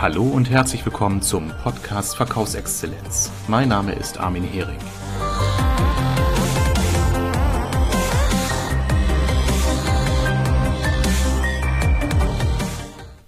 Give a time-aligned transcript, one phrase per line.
[0.00, 3.32] Hallo und herzlich willkommen zum Podcast Verkaufsexzellenz.
[3.48, 4.78] Mein Name ist Armin Hering.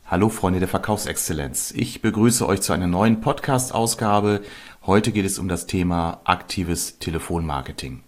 [0.07, 1.73] Hallo Freunde der Verkaufsexzellenz.
[1.73, 4.43] Ich begrüße euch zu einer neuen Podcast-Ausgabe.
[4.87, 8.05] Heute geht es um das Thema aktives Telefonmarketing.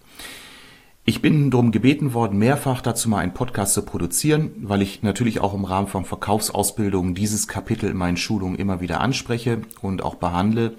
[1.05, 5.41] Ich bin darum gebeten worden, mehrfach dazu mal einen Podcast zu produzieren, weil ich natürlich
[5.41, 10.15] auch im Rahmen von Verkaufsausbildungen dieses Kapitel in meinen Schulungen immer wieder anspreche und auch
[10.15, 10.75] behandle.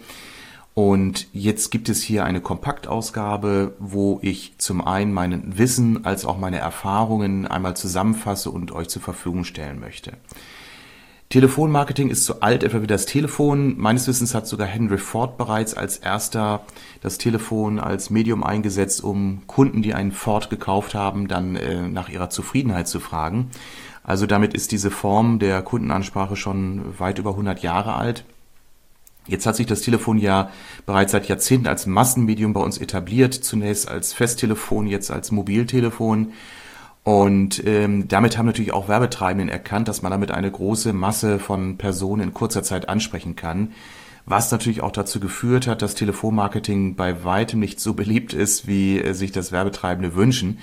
[0.74, 6.38] Und jetzt gibt es hier eine Kompaktausgabe, wo ich zum einen mein Wissen als auch
[6.38, 10.14] meine Erfahrungen einmal zusammenfasse und euch zur Verfügung stellen möchte.
[11.30, 13.78] Telefonmarketing ist so alt etwa wie das Telefon.
[13.80, 16.62] Meines Wissens hat sogar Henry Ford bereits als erster
[17.02, 22.10] das Telefon als Medium eingesetzt, um Kunden, die einen Ford gekauft haben, dann äh, nach
[22.10, 23.50] ihrer Zufriedenheit zu fragen.
[24.04, 28.26] Also damit ist diese Form der Kundenansprache schon weit über 100 Jahre alt.
[29.26, 30.50] Jetzt hat sich das Telefon ja
[30.86, 36.34] bereits seit Jahrzehnten als Massenmedium bei uns etabliert, zunächst als Festtelefon, jetzt als Mobiltelefon.
[37.04, 41.78] Und ähm, damit haben natürlich auch Werbetreibenden erkannt, dass man damit eine große Masse von
[41.78, 43.74] Personen in kurzer Zeit ansprechen kann.
[44.26, 49.00] Was natürlich auch dazu geführt hat, dass Telefonmarketing bei weitem nicht so beliebt ist, wie
[49.00, 50.60] äh, sich das Werbetreibende wünschen.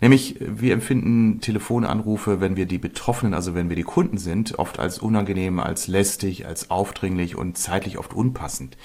[0.00, 4.80] Nämlich, wir empfinden Telefonanrufe, wenn wir die Betroffenen, also wenn wir die Kunden sind, oft
[4.80, 8.76] als unangenehm, als lästig, als aufdringlich und zeitlich oft unpassend.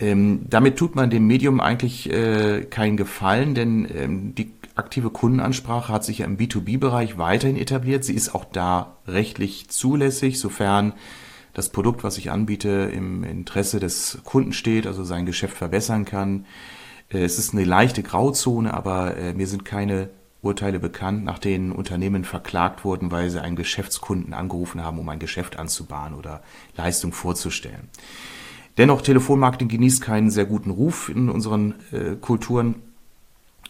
[0.00, 4.50] Ähm, damit tut man dem Medium eigentlich äh, keinen Gefallen, denn ähm, die
[4.82, 8.04] aktive Kundenansprache hat sich ja im B2B-Bereich weiterhin etabliert.
[8.04, 10.94] Sie ist auch da rechtlich zulässig, sofern
[11.54, 16.46] das Produkt, was ich anbiete, im Interesse des Kunden steht, also sein Geschäft verbessern kann.
[17.10, 20.10] Äh, es ist eine leichte Grauzone, aber äh, mir sind keine
[20.40, 25.20] Urteile bekannt, nach denen Unternehmen verklagt wurden, weil sie einen Geschäftskunden angerufen haben, um ein
[25.20, 26.42] Geschäft anzubahnen oder
[26.76, 27.88] Leistung vorzustellen.
[28.78, 32.76] Dennoch, Telefonmarketing genießt keinen sehr guten Ruf in unseren äh, Kulturen.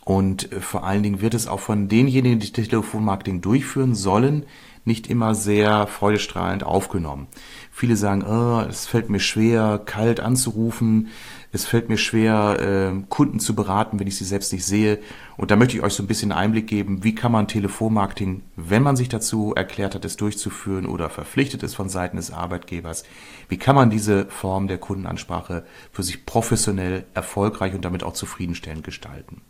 [0.05, 4.45] Und äh, vor allen Dingen wird es auch von denjenigen, die Telefonmarketing durchführen sollen,
[4.85, 7.29] nicht immer sehr freudestrahlend aufgenommen.
[7.71, 11.09] Viele sagen, oh, es fällt mir schwer, kalt anzurufen,
[11.53, 14.99] es fällt mir schwer, äh, Kunden zu beraten, wenn ich sie selbst nicht sehe.
[15.37, 18.83] Und da möchte ich euch so ein bisschen Einblick geben, wie kann man Telefonmarketing, wenn
[18.83, 23.05] man sich dazu erklärt hat, es durchzuführen oder verpflichtet ist von Seiten des Arbeitgebers,
[23.49, 28.83] wie kann man diese Form der Kundenansprache für sich professionell, erfolgreich und damit auch zufriedenstellend
[28.83, 29.43] gestalten.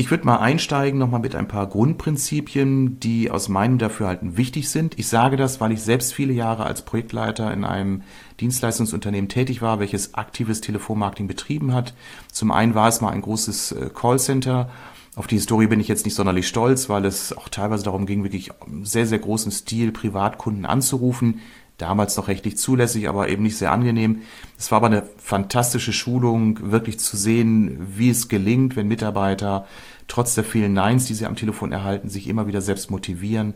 [0.00, 4.96] Ich würde mal einsteigen nochmal mit ein paar Grundprinzipien, die aus meinem Dafürhalten wichtig sind.
[4.96, 8.02] Ich sage das, weil ich selbst viele Jahre als Projektleiter in einem
[8.38, 11.94] Dienstleistungsunternehmen tätig war, welches aktives Telefonmarketing betrieben hat.
[12.30, 14.70] Zum einen war es mal ein großes äh, Callcenter.
[15.16, 18.22] Auf die Historie bin ich jetzt nicht sonderlich stolz, weil es auch teilweise darum ging,
[18.22, 18.52] wirklich
[18.84, 21.40] sehr, sehr großen Stil Privatkunden anzurufen
[21.78, 24.22] damals noch rechtlich zulässig, aber eben nicht sehr angenehm.
[24.58, 29.66] Es war aber eine fantastische Schulung, wirklich zu sehen, wie es gelingt, wenn Mitarbeiter
[30.08, 33.54] trotz der vielen Neins, die sie am Telefon erhalten, sich immer wieder selbst motivieren,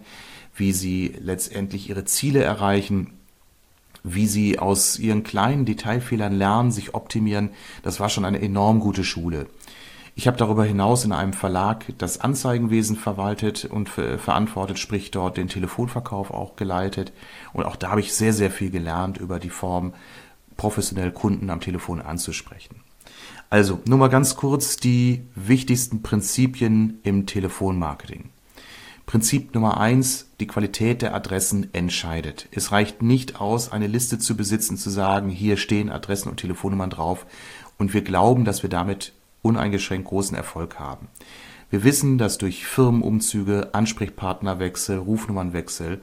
[0.55, 3.15] wie sie letztendlich ihre Ziele erreichen,
[4.05, 7.51] wie sie aus ihren kleinen Detailfehlern lernen, sich optimieren.
[7.83, 9.47] Das war schon eine enorm gute Schule.
[10.15, 15.49] Ich habe darüber hinaus in einem Verlag das Anzeigenwesen verwaltet und verantwortet, sprich dort den
[15.49, 17.13] Telefonverkauf auch geleitet.
[17.55, 19.95] Und auch da habe ich sehr, sehr viel gelernt über die Form,
[20.59, 22.77] professionell Kunden am Telefon anzusprechen.
[23.49, 28.31] Also, nur mal ganz kurz die wichtigsten Prinzipien im Telefonmarketing.
[29.07, 32.49] Prinzip Nummer eins: die Qualität der Adressen entscheidet.
[32.51, 36.91] Es reicht nicht aus, eine Liste zu besitzen, zu sagen, hier stehen Adressen und Telefonnummern
[36.91, 37.27] drauf
[37.79, 41.09] und wir glauben, dass wir damit uneingeschränkt großen Erfolg haben.
[41.71, 46.03] Wir wissen, dass durch Firmenumzüge, Ansprechpartnerwechsel, Rufnummernwechsel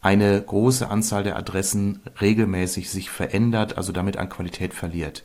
[0.00, 5.24] eine große Anzahl der Adressen regelmäßig sich verändert, also damit an Qualität verliert.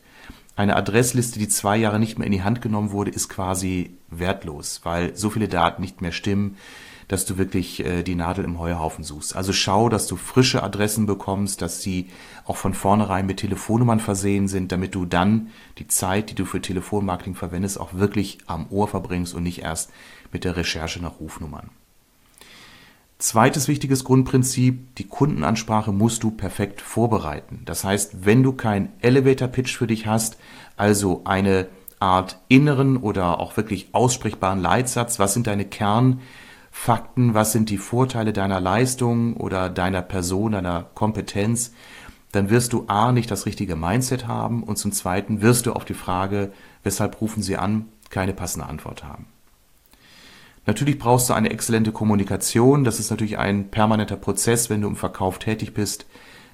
[0.55, 4.81] Eine Adressliste, die zwei Jahre nicht mehr in die Hand genommen wurde, ist quasi wertlos,
[4.83, 6.57] weil so viele Daten nicht mehr stimmen,
[7.09, 9.35] dass du wirklich äh, die Nadel im Heuhaufen suchst.
[9.35, 12.07] Also schau, dass du frische Adressen bekommst, dass sie
[12.45, 15.49] auch von vornherein mit Telefonnummern versehen sind, damit du dann
[15.79, 19.91] die Zeit, die du für Telefonmarketing verwendest, auch wirklich am Ohr verbringst und nicht erst
[20.31, 21.71] mit der Recherche nach Rufnummern.
[23.17, 27.63] Zweites wichtiges Grundprinzip, die Kundenansprache musst du perfekt vorbereiten.
[27.65, 30.37] Das heißt, wenn du kein Elevator Pitch für dich hast,
[30.77, 31.67] also eine
[31.99, 36.21] Art inneren oder auch wirklich aussprechbaren Leitsatz, was sind deine Kern
[36.71, 41.73] Fakten, was sind die Vorteile deiner Leistung oder deiner Person, deiner Kompetenz,
[42.31, 45.85] dann wirst du A nicht das richtige Mindset haben und zum Zweiten wirst du auf
[45.85, 46.51] die Frage,
[46.83, 49.25] weshalb rufen sie an, keine passende Antwort haben.
[50.65, 54.95] Natürlich brauchst du eine exzellente Kommunikation, das ist natürlich ein permanenter Prozess, wenn du im
[54.95, 56.05] Verkauf tätig bist,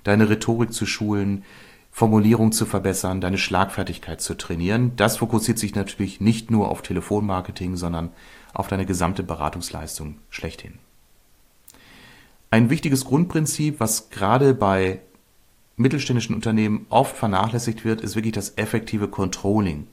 [0.03, 1.43] deine Rhetorik zu schulen,
[1.91, 4.93] Formulierung zu verbessern, deine Schlagfertigkeit zu trainieren.
[4.95, 8.09] Das fokussiert sich natürlich nicht nur auf Telefonmarketing, sondern
[8.55, 10.79] auf deine gesamte Beratungsleistung schlechthin.
[12.49, 15.01] Ein wichtiges Grundprinzip, was gerade bei
[15.77, 19.87] mittelständischen Unternehmen oft vernachlässigt wird, ist wirklich das effektive Controlling.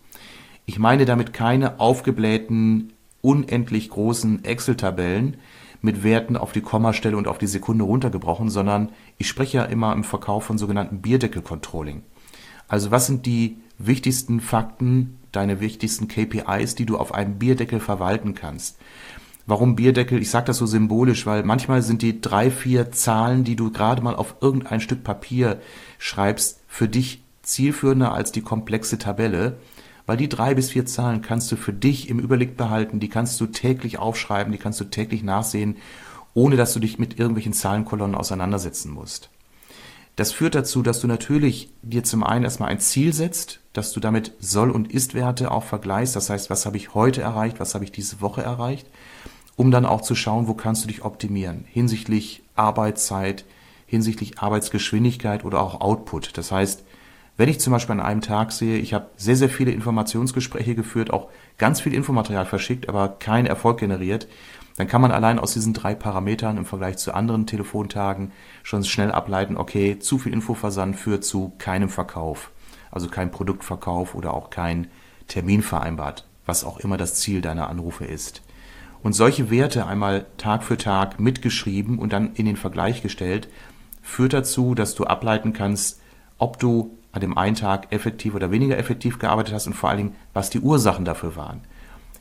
[0.64, 5.38] Ich meine damit keine aufgeblähten, unendlich großen Excel-Tabellen
[5.80, 9.92] mit Werten auf die Kommastelle und auf die Sekunde runtergebrochen, sondern ich spreche ja immer
[9.92, 12.02] im Verkauf von sogenannten Bierdeckel-Controlling.
[12.68, 13.56] Also was sind die
[13.86, 18.78] wichtigsten Fakten, deine wichtigsten KPIs, die du auf einem Bierdeckel verwalten kannst?
[19.46, 20.20] Warum Bierdeckel?
[20.22, 24.02] Ich sage das so symbolisch, weil manchmal sind die drei, vier Zahlen, die du gerade
[24.02, 25.60] mal auf irgendein Stück Papier
[25.98, 29.58] schreibst, für dich zielführender als die komplexe Tabelle.
[30.06, 33.40] Weil die drei bis vier Zahlen kannst du für dich im Überblick behalten, die kannst
[33.40, 35.76] du täglich aufschreiben, die kannst du täglich nachsehen,
[36.34, 39.30] ohne dass du dich mit irgendwelchen Zahlenkolonnen auseinandersetzen musst.
[40.16, 44.00] Das führt dazu, dass du natürlich dir zum einen erstmal ein Ziel setzt, dass du
[44.00, 46.14] damit Soll- und Ist-Werte auch vergleichst.
[46.16, 48.86] Das heißt, was habe ich heute erreicht, was habe ich diese Woche erreicht,
[49.56, 53.46] um dann auch zu schauen, wo kannst du dich optimieren hinsichtlich Arbeitszeit,
[53.86, 56.36] hinsichtlich Arbeitsgeschwindigkeit oder auch Output.
[56.36, 56.84] Das heißt,
[57.38, 61.10] wenn ich zum Beispiel an einem Tag sehe, ich habe sehr, sehr viele Informationsgespräche geführt,
[61.10, 64.28] auch ganz viel Infomaterial verschickt, aber keinen Erfolg generiert,
[64.76, 68.32] dann kann man allein aus diesen drei Parametern im Vergleich zu anderen Telefontagen
[68.62, 72.50] schon schnell ableiten, okay, zu viel Infoversand führt zu keinem Verkauf,
[72.90, 74.88] also kein Produktverkauf oder auch kein
[75.28, 78.42] Termin vereinbart, was auch immer das Ziel deiner Anrufe ist.
[79.02, 83.48] Und solche Werte einmal Tag für Tag mitgeschrieben und dann in den Vergleich gestellt,
[84.00, 86.00] führt dazu, dass du ableiten kannst,
[86.38, 89.98] ob du an dem einen Tag effektiv oder weniger effektiv gearbeitet hast und vor allen
[89.98, 91.60] Dingen, was die Ursachen dafür waren.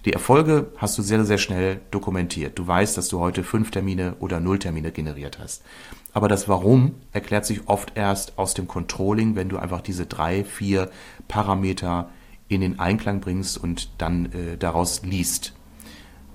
[0.03, 2.57] Die Erfolge hast du sehr, sehr schnell dokumentiert.
[2.57, 5.63] Du weißt, dass du heute fünf Termine oder null Termine generiert hast.
[6.11, 10.43] Aber das Warum erklärt sich oft erst aus dem Controlling, wenn du einfach diese drei,
[10.43, 10.89] vier
[11.27, 12.09] Parameter
[12.47, 15.53] in den Einklang bringst und dann äh, daraus liest.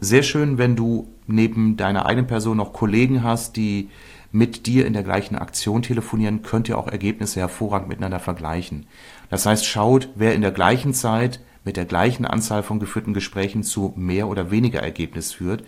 [0.01, 3.91] Sehr schön, wenn du neben deiner eigenen Person noch Kollegen hast, die
[4.31, 8.87] mit dir in der gleichen Aktion telefonieren, könnt ihr auch Ergebnisse hervorragend miteinander vergleichen.
[9.29, 13.65] Das heißt, schaut, wer in der gleichen Zeit mit der gleichen Anzahl von geführten Gesprächen
[13.65, 15.65] zu mehr oder weniger Ergebnis führt,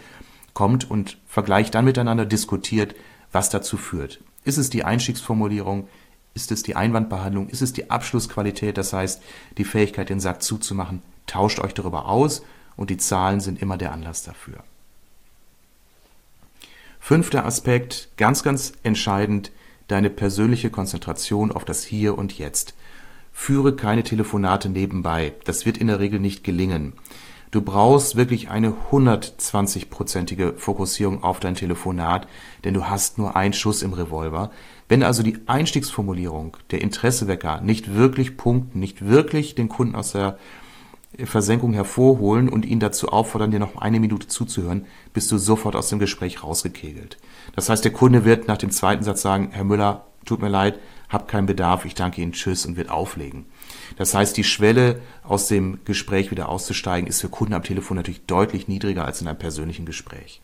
[0.55, 2.95] kommt und vergleicht dann miteinander, diskutiert,
[3.33, 4.21] was dazu führt.
[4.45, 5.89] Ist es die Einstiegsformulierung?
[6.35, 7.49] Ist es die Einwandbehandlung?
[7.49, 8.79] Ist es die Abschlussqualität?
[8.79, 9.21] Das heißt,
[9.59, 11.03] die Fähigkeit, den Sack zuzumachen.
[11.27, 12.43] Tauscht euch darüber aus
[12.77, 14.63] und die Zahlen sind immer der Anlass dafür.
[17.01, 19.51] Fünfter Aspekt, ganz, ganz entscheidend,
[19.89, 22.75] deine persönliche Konzentration auf das Hier und Jetzt.
[23.41, 25.33] Führe keine Telefonate nebenbei.
[25.45, 26.95] Das wird in der Regel nicht gelingen.
[27.53, 32.27] Du brauchst wirklich eine 120-prozentige Fokussierung auf dein Telefonat,
[32.65, 34.51] denn du hast nur einen Schuss im Revolver.
[34.89, 40.37] Wenn also die Einstiegsformulierung, der Interessewecker nicht wirklich punkten, nicht wirklich den Kunden aus der
[41.25, 45.89] Versenkung hervorholen und ihn dazu auffordern, dir noch eine Minute zuzuhören, bist du sofort aus
[45.89, 47.19] dem Gespräch rausgekegelt.
[47.55, 50.81] Das heißt, der Kunde wird nach dem zweiten Satz sagen, Herr Müller, tut mir leid,
[51.09, 53.47] hab keinen Bedarf, ich danke Ihnen, tschüss und wird auflegen.
[53.97, 58.27] Das heißt, die Schwelle aus dem Gespräch wieder auszusteigen ist für Kunden am Telefon natürlich
[58.27, 60.43] deutlich niedriger als in einem persönlichen Gespräch.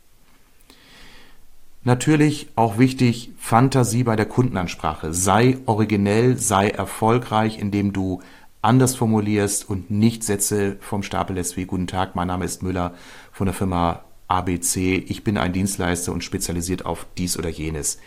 [1.83, 5.13] Natürlich auch wichtig, Fantasie bei der Kundenansprache.
[5.13, 8.23] Sei originell, sei erfolgreich, indem du
[8.63, 12.95] anders formulierst und nicht Sätze vom Stapel lässt wie Guten Tag, mein Name ist Müller
[13.33, 17.99] von der Firma ABC, ich bin ein Dienstleister und spezialisiert auf dies oder jenes.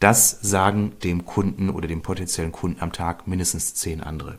[0.00, 4.38] Das sagen dem Kunden oder dem potenziellen Kunden am Tag mindestens zehn andere.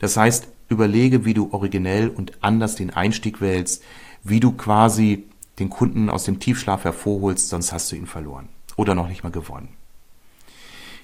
[0.00, 3.82] Das heißt, überlege, wie du originell und anders den Einstieg wählst,
[4.22, 5.24] wie du quasi
[5.58, 9.30] den Kunden aus dem Tiefschlaf hervorholst, sonst hast du ihn verloren oder noch nicht mal
[9.30, 9.68] gewonnen.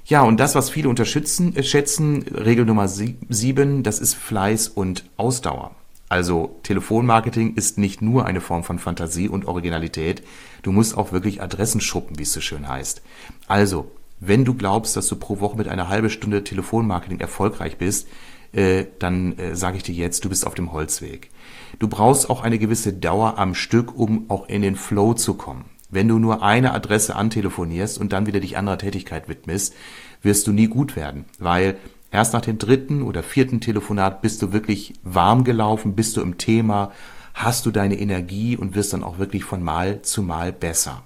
[0.07, 5.05] Ja, und das, was viele unterschätzen, äh, schätzen, Regel Nummer sieben, das ist Fleiß und
[5.19, 5.75] Ausdauer.
[6.08, 10.22] Also Telefonmarketing ist nicht nur eine Form von Fantasie und Originalität,
[10.62, 13.02] du musst auch wirklich Adressen schuppen, wie es so schön heißt.
[13.46, 18.08] Also, wenn du glaubst, dass du pro Woche mit einer halben Stunde Telefonmarketing erfolgreich bist,
[18.52, 21.30] äh, dann äh, sage ich dir jetzt, du bist auf dem Holzweg.
[21.78, 25.66] Du brauchst auch eine gewisse Dauer am Stück, um auch in den Flow zu kommen.
[25.90, 29.74] Wenn du nur eine Adresse antelefonierst und dann wieder dich anderer Tätigkeit widmest,
[30.22, 31.76] wirst du nie gut werden, weil
[32.10, 36.38] erst nach dem dritten oder vierten Telefonat bist du wirklich warm gelaufen, bist du im
[36.38, 36.92] Thema,
[37.34, 41.02] hast du deine Energie und wirst dann auch wirklich von Mal zu Mal besser.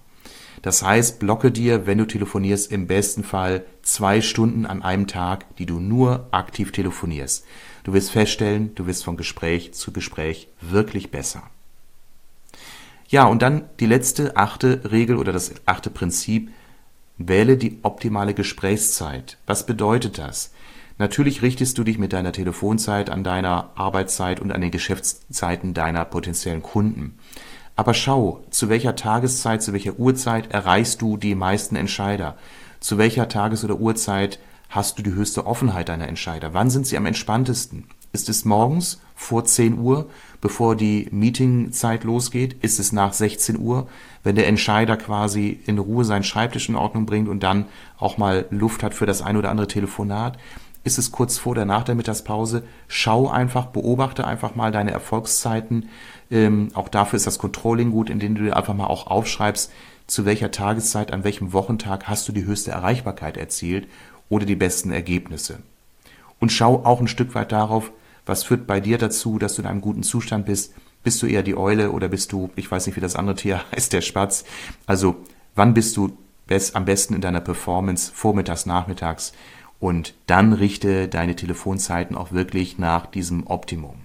[0.62, 5.56] Das heißt, blocke dir, wenn du telefonierst, im besten Fall zwei Stunden an einem Tag,
[5.56, 7.44] die du nur aktiv telefonierst.
[7.82, 11.42] Du wirst feststellen, du wirst von Gespräch zu Gespräch wirklich besser.
[13.08, 16.50] Ja, und dann die letzte achte Regel oder das achte Prinzip.
[17.18, 19.36] Wähle die optimale Gesprächszeit.
[19.46, 20.52] Was bedeutet das?
[20.98, 26.04] Natürlich richtest du dich mit deiner Telefonzeit an deiner Arbeitszeit und an den Geschäftszeiten deiner
[26.04, 27.18] potenziellen Kunden.
[27.76, 32.36] Aber schau, zu welcher Tageszeit, zu welcher Uhrzeit erreichst du die meisten Entscheider?
[32.80, 36.54] Zu welcher Tages- oder Uhrzeit hast du die höchste Offenheit deiner Entscheider?
[36.54, 37.84] Wann sind sie am entspanntesten?
[38.12, 40.10] Ist es morgens vor 10 Uhr,
[40.42, 42.62] bevor die Meetingzeit losgeht?
[42.62, 43.88] Ist es nach 16 Uhr,
[44.22, 47.66] wenn der Entscheider quasi in Ruhe seinen Schreibtisch in Ordnung bringt und dann
[47.98, 50.36] auch mal Luft hat für das ein oder andere Telefonat?
[50.84, 52.64] Ist es kurz vor oder nach der Mittagspause?
[52.88, 55.88] Schau einfach, beobachte einfach mal deine Erfolgszeiten.
[56.30, 59.70] Ähm, auch dafür ist das Controlling gut, indem du dir einfach mal auch aufschreibst,
[60.08, 63.86] zu welcher Tageszeit, an welchem Wochentag hast du die höchste Erreichbarkeit erzielt
[64.28, 65.60] oder die besten Ergebnisse.
[66.40, 67.92] Und schau auch ein Stück weit darauf,
[68.26, 70.74] was führt bei dir dazu, dass du in einem guten Zustand bist.
[71.04, 73.60] Bist du eher die Eule oder bist du, ich weiß nicht, wie das andere Tier
[73.72, 74.44] heißt, der Spatz.
[74.86, 75.16] Also,
[75.54, 76.16] wann bist du
[76.48, 79.32] best, am besten in deiner Performance, vormittags, nachmittags?
[79.82, 83.96] Und dann richte deine Telefonzeiten auch wirklich nach diesem Optimum.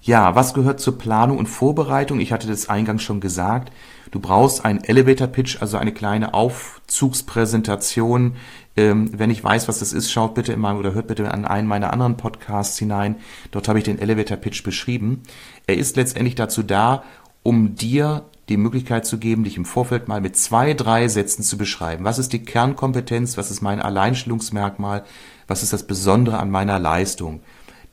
[0.00, 2.20] Ja, was gehört zur Planung und Vorbereitung?
[2.20, 3.70] Ich hatte das eingangs schon gesagt.
[4.10, 8.36] Du brauchst einen Elevator Pitch, also eine kleine Aufzugspräsentation.
[8.74, 11.68] Ähm, wenn ich weiß, was das ist, schaut bitte immer oder hört bitte an einen
[11.68, 13.16] meiner anderen Podcasts hinein.
[13.50, 15.24] Dort habe ich den Elevator Pitch beschrieben.
[15.66, 17.04] Er ist letztendlich dazu da,
[17.42, 21.56] um dir die Möglichkeit zu geben, dich im Vorfeld mal mit zwei, drei Sätzen zu
[21.56, 22.04] beschreiben.
[22.04, 23.36] Was ist die Kernkompetenz?
[23.36, 25.04] Was ist mein Alleinstellungsmerkmal?
[25.46, 27.40] Was ist das Besondere an meiner Leistung?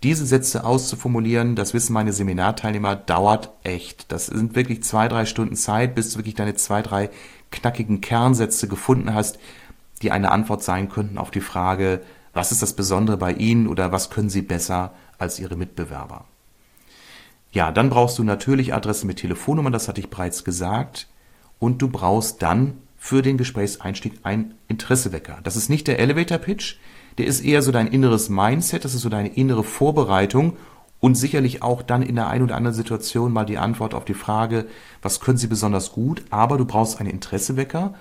[0.03, 4.11] Diese Sätze auszuformulieren, das wissen meine Seminarteilnehmer, dauert echt.
[4.11, 7.11] Das sind wirklich zwei, drei Stunden Zeit, bis du wirklich deine zwei, drei
[7.51, 9.37] knackigen Kernsätze gefunden hast,
[10.01, 12.01] die eine Antwort sein könnten auf die Frage,
[12.33, 16.25] was ist das Besondere bei Ihnen oder was können Sie besser als Ihre Mitbewerber?
[17.51, 21.07] Ja, dann brauchst du natürlich Adressen mit Telefonnummern, das hatte ich bereits gesagt.
[21.59, 25.39] Und du brauchst dann für den Gesprächseinstieg ein Interessewecker.
[25.43, 26.77] Das ist nicht der Elevator Pitch,
[27.17, 30.57] der ist eher so dein inneres Mindset, das ist so deine innere Vorbereitung
[30.99, 34.13] und sicherlich auch dann in der einen oder anderen Situation mal die Antwort auf die
[34.13, 34.67] Frage,
[35.01, 37.95] was können sie besonders gut, aber du brauchst einen Interessewecker,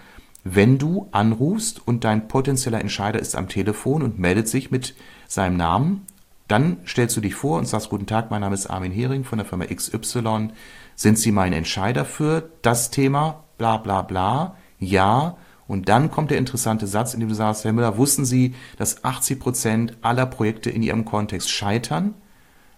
[0.44, 4.94] wenn du anrufst und dein potenzieller Entscheider ist am Telefon und meldet sich mit
[5.26, 6.06] seinem Namen
[6.50, 9.38] dann stellst du dich vor und sagst, guten Tag, mein Name ist Armin Hering von
[9.38, 10.48] der Firma XY.
[10.96, 13.44] Sind Sie mein Entscheider für das Thema?
[13.56, 14.56] Bla bla bla.
[14.78, 15.36] Ja.
[15.68, 19.04] Und dann kommt der interessante Satz, in dem du sagst, Herr Müller, wussten Sie, dass
[19.04, 22.14] 80 Prozent aller Projekte in Ihrem Kontext scheitern?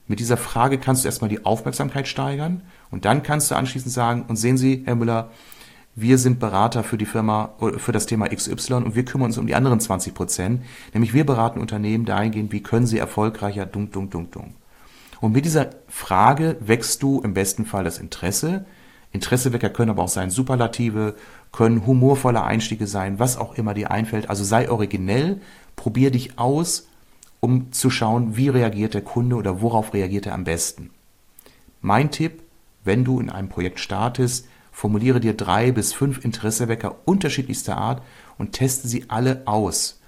[0.07, 4.27] Mit dieser Frage kannst du erstmal die Aufmerksamkeit steigern und dann kannst du anschließend sagen,
[4.29, 5.31] und sehen Sie, Herr Müller,
[5.95, 9.47] wir sind Berater für die Firma, für das Thema XY und wir kümmern uns um
[9.47, 10.63] die anderen 20 Prozent.
[10.95, 14.55] Nämlich wir beraten Unternehmen dahingehend, wie können sie erfolgreicher, dunk, dunk, dunk, dunk.
[15.21, 18.65] Und mit dieser Frage wächst du im besten Fall das Interesse.
[19.13, 21.15] Interessewecker können aber auch sein Superlative,
[21.53, 24.31] können humorvolle Einstiege sein, was auch immer dir einfällt.
[24.31, 25.41] Also sei originell,
[25.77, 26.89] probier dich aus,
[27.41, 30.91] um zu schauen, wie reagiert der Kunde oder worauf reagiert er am besten.
[31.83, 32.43] Mein Tipp,
[32.83, 38.03] wenn du in einem Projekt startest, Formuliere dir drei bis fünf Interessewecker unterschiedlichster Art
[38.39, 40.01] und teste sie alle aus.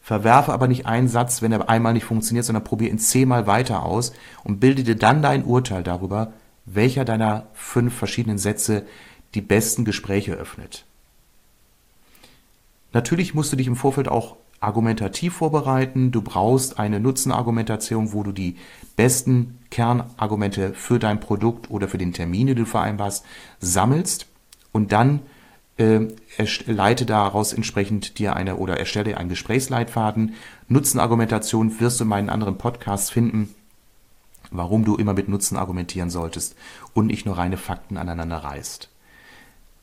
[0.00, 3.84] Verwerfe aber nicht einen Satz, wenn er einmal nicht funktioniert, sondern probiere ihn zehnmal weiter
[3.84, 6.32] aus und bilde dir dann dein Urteil darüber,
[6.64, 8.86] welcher deiner fünf verschiedenen Sätze
[9.34, 10.84] die besten Gespräche öffnet.
[12.92, 16.10] Natürlich musst du dich im Vorfeld auch argumentativ vorbereiten.
[16.12, 18.56] Du brauchst eine Nutzenargumentation, wo du die
[18.96, 23.24] besten Kernargumente für dein Produkt oder für den Termin, den du vereinbarst,
[23.60, 24.26] sammelst
[24.72, 25.20] und dann
[25.76, 26.06] äh,
[26.66, 30.34] leite daraus entsprechend dir eine oder erstelle einen Gesprächsleitfaden.
[30.68, 33.54] Nutzenargumentation wirst du in meinen anderen Podcasts finden,
[34.50, 36.56] warum du immer mit Nutzen argumentieren solltest
[36.94, 38.88] und nicht nur reine Fakten aneinander reißt.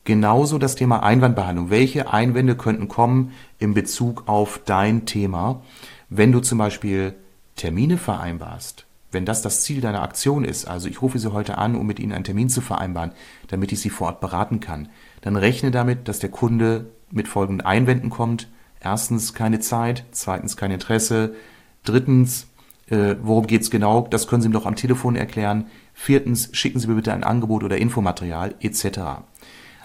[0.04, 1.70] Genauso das Thema Einwandbehandlung.
[1.70, 5.62] Welche Einwände könnten kommen in Bezug auf dein Thema,
[6.10, 7.14] wenn du zum Beispiel
[7.56, 8.84] Termine vereinbarst?
[9.10, 12.00] Wenn das das Ziel deiner Aktion ist, also ich rufe Sie heute an, um mit
[12.00, 13.12] Ihnen einen Termin zu vereinbaren,
[13.48, 14.88] damit ich Sie vor Ort beraten kann,
[15.22, 18.48] dann rechne damit, dass der Kunde mit folgenden Einwänden kommt.
[18.80, 21.34] Erstens keine Zeit, zweitens kein Interesse,
[21.82, 22.48] drittens,
[22.90, 26.88] äh, worum geht's genau, das können Sie ihm doch am Telefon erklären, viertens, schicken Sie
[26.88, 29.22] mir bitte ein Angebot oder Infomaterial etc.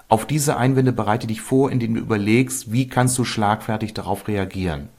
[0.10, 4.90] Auf diese Einwände bereite dich vor, indem du überlegst, wie kannst du schlagfertig darauf reagieren.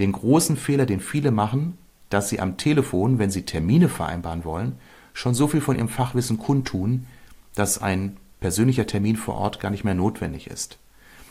[0.00, 1.78] Den großen Fehler, den viele machen,
[2.10, 4.76] dass sie am Telefon, wenn sie Termine vereinbaren wollen,
[5.12, 7.06] schon so viel von ihrem Fachwissen kundtun,
[7.54, 10.78] dass ein persönlicher Termin vor Ort gar nicht mehr notwendig ist.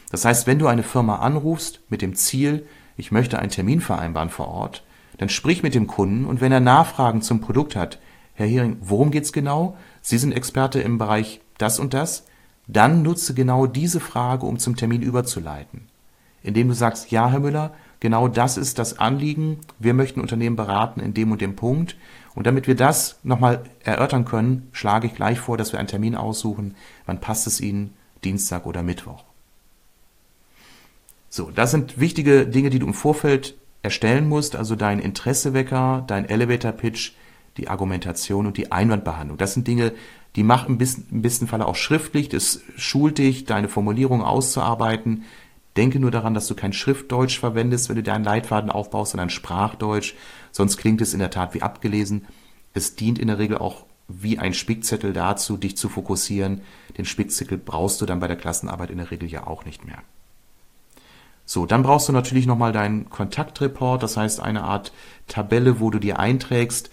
[0.09, 4.29] Das heißt, wenn du eine Firma anrufst mit dem Ziel, ich möchte einen Termin vereinbaren
[4.29, 4.83] vor Ort,
[5.17, 7.99] dann sprich mit dem Kunden und wenn er Nachfragen zum Produkt hat,
[8.33, 9.77] Herr Hering, worum geht's genau?
[10.01, 12.25] Sie sind Experte im Bereich das und das,
[12.67, 15.87] dann nutze genau diese Frage, um zum Termin überzuleiten.
[16.41, 19.59] Indem du sagst, ja, Herr Müller, genau das ist das Anliegen.
[19.79, 21.95] Wir möchten Unternehmen beraten in dem und dem Punkt.
[22.35, 26.15] Und damit wir das nochmal erörtern können, schlage ich gleich vor, dass wir einen Termin
[26.15, 26.75] aussuchen.
[27.05, 27.93] Wann passt es Ihnen?
[28.23, 29.23] Dienstag oder Mittwoch?
[31.29, 36.29] So, das sind wichtige Dinge, die du im Vorfeld erstellen musst, also dein Interessewecker, dein
[36.29, 37.13] Elevator Pitch,
[37.57, 39.37] die Argumentation und die Einwandbehandlung.
[39.37, 39.93] Das sind Dinge,
[40.35, 45.23] die mach im besten, im besten Falle auch schriftlich, das schult dich, deine Formulierung auszuarbeiten.
[45.77, 50.13] Denke nur daran, dass du kein Schriftdeutsch verwendest, wenn du deinen Leitfaden aufbaust, sondern Sprachdeutsch.
[50.51, 52.25] Sonst klingt es in der Tat wie abgelesen.
[52.73, 56.61] Es dient in der Regel auch wie ein Spickzettel dazu, dich zu fokussieren.
[56.97, 59.99] Den Spickzettel brauchst du dann bei der Klassenarbeit in der Regel ja auch nicht mehr.
[61.45, 64.93] So, dann brauchst du natürlich nochmal deinen Kontaktreport, das heißt eine Art
[65.27, 66.89] Tabelle, wo du dir einträgst,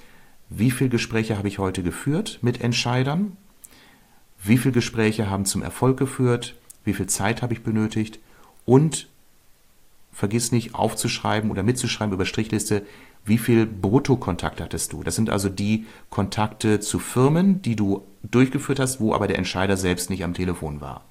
[0.51, 3.37] wie viele Gespräche habe ich heute geführt mit Entscheidern,
[4.43, 8.19] wie viele Gespräche haben zum Erfolg geführt, wie viel Zeit habe ich benötigt
[8.67, 9.09] und
[10.13, 12.85] vergiss nicht aufzuschreiben oder mitzuschreiben über Strichliste,
[13.25, 15.03] wie viel Bruttokontakt hattest du.
[15.03, 19.77] Das sind also die Kontakte zu Firmen, die du durchgeführt hast, wo aber der Entscheider
[19.77, 21.05] selbst nicht am Telefon war.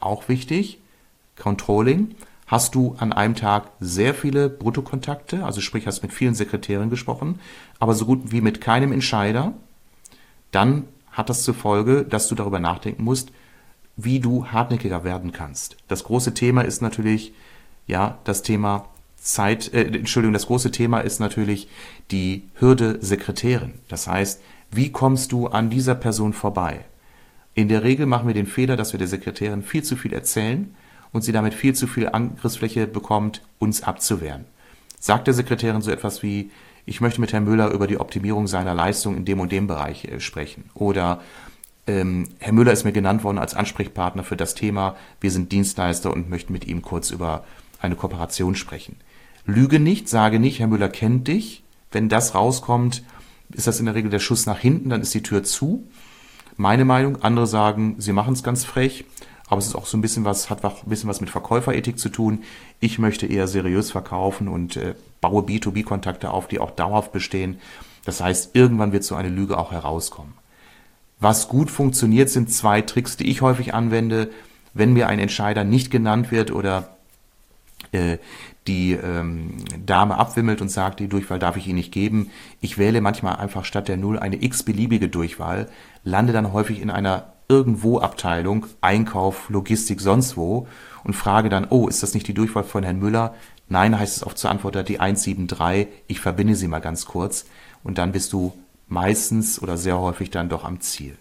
[0.00, 0.78] Auch wichtig,
[1.36, 2.14] Controlling,
[2.52, 7.40] hast du an einem Tag sehr viele Bruttokontakte, also sprich hast mit vielen Sekretären gesprochen,
[7.78, 9.54] aber so gut wie mit keinem Entscheider,
[10.50, 13.32] dann hat das zur Folge, dass du darüber nachdenken musst,
[13.96, 15.78] wie du hartnäckiger werden kannst.
[15.88, 17.32] Das große Thema ist natürlich,
[17.86, 18.84] ja, das Thema
[19.16, 21.68] Zeit, äh, Entschuldigung, das große Thema ist natürlich
[22.10, 23.72] die Hürde Sekretärin.
[23.88, 26.84] Das heißt, wie kommst du an dieser Person vorbei?
[27.54, 30.74] In der Regel machen wir den Fehler, dass wir der Sekretärin viel zu viel erzählen
[31.12, 34.44] und sie damit viel zu viel Angriffsfläche bekommt, uns abzuwehren.
[34.98, 36.50] Sagt der Sekretärin so etwas wie,
[36.84, 40.04] ich möchte mit Herrn Müller über die Optimierung seiner Leistung in dem und dem Bereich
[40.06, 40.64] äh, sprechen.
[40.74, 41.20] Oder
[41.86, 46.12] ähm, Herr Müller ist mir genannt worden als Ansprechpartner für das Thema, wir sind Dienstleister
[46.12, 47.44] und möchten mit ihm kurz über
[47.80, 48.96] eine Kooperation sprechen.
[49.44, 51.64] Lüge nicht, sage nicht, Herr Müller kennt dich.
[51.90, 53.02] Wenn das rauskommt,
[53.50, 55.86] ist das in der Regel der Schuss nach hinten, dann ist die Tür zu.
[56.56, 59.04] Meine Meinung, andere sagen, sie machen es ganz frech
[59.52, 61.98] aber es ist auch so ein bisschen was, hat auch ein bisschen was mit Verkäuferethik
[61.98, 62.42] zu tun.
[62.80, 67.58] Ich möchte eher seriös verkaufen und äh, baue B2B-Kontakte auf, die auch dauerhaft bestehen.
[68.06, 70.32] Das heißt, irgendwann wird so eine Lüge auch herauskommen.
[71.20, 74.30] Was gut funktioniert, sind zwei Tricks, die ich häufig anwende,
[74.72, 76.96] wenn mir ein Entscheider nicht genannt wird oder
[77.92, 78.16] äh,
[78.66, 82.30] die ähm, Dame abwimmelt und sagt, die Durchwahl darf ich Ihnen nicht geben.
[82.62, 85.68] Ich wähle manchmal einfach statt der Null eine x-beliebige Durchwahl,
[86.04, 90.66] lande dann häufig in einer irgendwo Abteilung, Einkauf, Logistik, sonst wo
[91.04, 93.34] und frage dann, oh, ist das nicht die Durchwahl von Herrn Müller?
[93.68, 97.44] Nein, heißt es oft zur Antwort die 173, ich verbinde sie mal ganz kurz
[97.84, 98.54] und dann bist du
[98.88, 101.18] meistens oder sehr häufig dann doch am Ziel.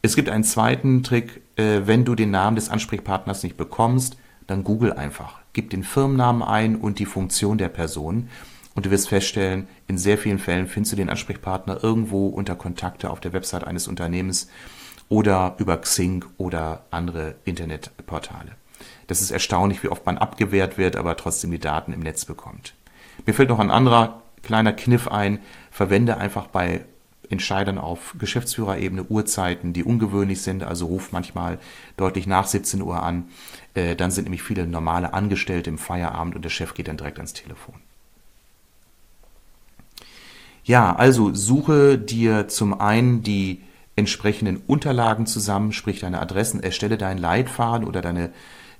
[0.00, 4.64] Es gibt einen zweiten Trick, äh, wenn du den Namen des Ansprechpartners nicht bekommst, dann
[4.64, 5.40] google einfach.
[5.52, 8.30] Gib den Firmennamen ein und die Funktion der Person
[8.74, 13.10] und du wirst feststellen, in sehr vielen Fällen findest du den Ansprechpartner irgendwo unter Kontakte
[13.10, 14.48] auf der Website eines Unternehmens
[15.10, 18.52] oder über Xing oder andere Internetportale.
[19.08, 22.72] Das ist erstaunlich, wie oft man abgewehrt wird, aber trotzdem die Daten im Netz bekommt.
[23.26, 25.40] Mir fällt noch ein anderer kleiner Kniff ein.
[25.70, 26.84] Verwende einfach bei
[27.28, 31.58] Entscheidern auf Geschäftsführerebene Uhrzeiten, die ungewöhnlich sind, also ruf manchmal
[31.96, 33.28] deutlich nach 17 Uhr an.
[33.74, 37.18] Äh, dann sind nämlich viele normale Angestellte im Feierabend und der Chef geht dann direkt
[37.18, 37.74] ans Telefon.
[40.64, 43.60] Ja, also suche dir zum einen die
[43.96, 48.30] entsprechenden Unterlagen zusammen, sprich deine Adressen, erstelle deinen Leitfaden oder deine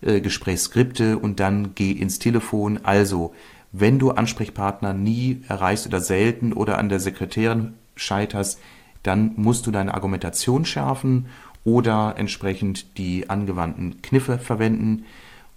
[0.03, 2.81] äh, Gesprächsskripte und dann geh ins Telefon.
[2.83, 3.35] Also,
[3.73, 8.59] wenn du Ansprechpartner nie erreichst oder selten oder an der Sekretärin scheiterst,
[9.03, 11.27] dann musst du deine Argumentation schärfen
[11.65, 15.05] oder entsprechend die angewandten Kniffe verwenden.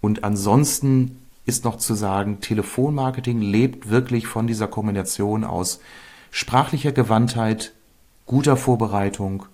[0.02, 5.80] Und ansonsten ist noch zu sagen, Telefonmarketing lebt wirklich von dieser Kombination aus
[6.32, 7.74] sprachlicher Gewandtheit,
[8.26, 9.46] guter Vorbereitung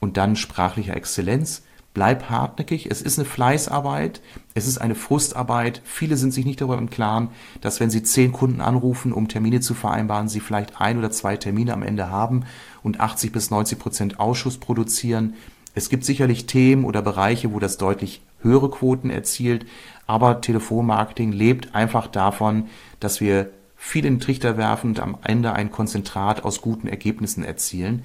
[0.00, 1.62] und dann sprachlicher Exzellenz.
[1.94, 2.90] Bleib hartnäckig.
[2.90, 4.22] Es ist eine Fleißarbeit.
[4.54, 5.82] Es ist eine Frustarbeit.
[5.84, 7.28] Viele sind sich nicht darüber im Klaren,
[7.60, 11.36] dass wenn sie zehn Kunden anrufen, um Termine zu vereinbaren, sie vielleicht ein oder zwei
[11.36, 12.44] Termine am Ende haben
[12.82, 15.34] und 80 bis 90 Prozent Ausschuss produzieren.
[15.74, 19.66] Es gibt sicherlich Themen oder Bereiche, wo das deutlich höhere Quoten erzielt.
[20.06, 22.68] Aber Telefonmarketing lebt einfach davon,
[23.00, 23.50] dass wir
[23.84, 28.04] viel in den Trichter werfen und am Ende ein Konzentrat aus guten Ergebnissen erzielen.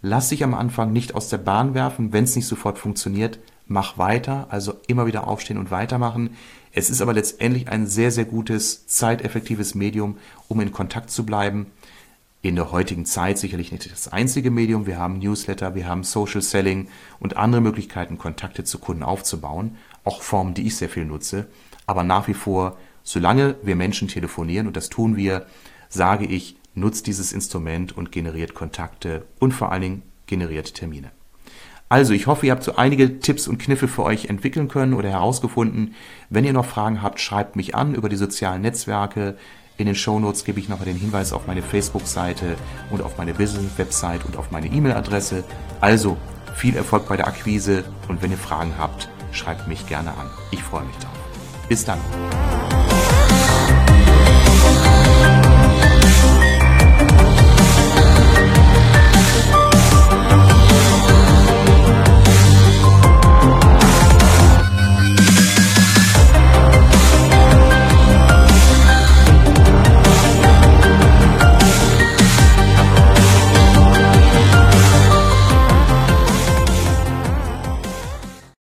[0.00, 3.38] Lass dich am Anfang nicht aus der Bahn werfen, wenn es nicht sofort funktioniert.
[3.66, 6.30] Mach weiter, also immer wieder aufstehen und weitermachen.
[6.72, 10.16] Es ist aber letztendlich ein sehr, sehr gutes, zeiteffektives Medium,
[10.48, 11.66] um in Kontakt zu bleiben.
[12.42, 14.86] in der heutigen Zeit sicherlich nicht das einzige Medium.
[14.86, 19.76] Wir haben Newsletter, wir haben Social Selling und andere Möglichkeiten, Kontakte zu Kunden aufzubauen.
[20.04, 21.46] Auch Formen, die ich sehr viel nutze.
[21.86, 25.46] Aber nach wie vor, solange wir Menschen telefonieren, und das tun wir,
[25.88, 31.10] sage ich, nutzt dieses Instrument und generiert Kontakte und vor allen Dingen generiert Termine.
[31.88, 35.08] Also, ich hoffe, ihr habt so einige Tipps und Kniffe für euch entwickeln können oder
[35.08, 35.96] herausgefunden.
[36.28, 39.36] Wenn ihr noch Fragen habt, schreibt mich an über die sozialen Netzwerke.
[39.76, 42.54] In den Shownotes gebe ich nochmal den Hinweis auf meine Facebook-Seite
[42.90, 45.42] und auf meine Business-Website und auf meine E-Mail-Adresse.
[45.80, 46.16] Also,
[46.54, 50.30] viel Erfolg bei der Akquise und wenn ihr Fragen habt, schreibt mich gerne an.
[50.52, 51.18] Ich freue mich drauf.
[51.68, 51.98] Bis dann.